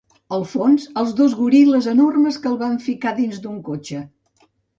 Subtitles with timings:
[0.35, 4.03] Al fons, els dos goril·les enormes que el van ficar dins d'un cotxe.